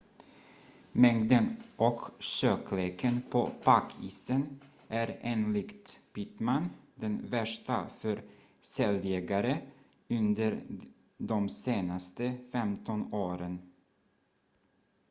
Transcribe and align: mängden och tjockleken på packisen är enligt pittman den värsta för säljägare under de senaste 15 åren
mängden 0.91 1.55
och 1.77 2.05
tjockleken 2.19 3.21
på 3.29 3.49
packisen 3.63 4.59
är 4.87 5.17
enligt 5.21 5.99
pittman 6.13 6.69
den 6.95 7.29
värsta 7.29 7.87
för 7.97 8.21
säljägare 8.61 9.57
under 10.09 10.63
de 11.17 11.49
senaste 11.49 12.37
15 12.51 13.13
åren 13.13 13.59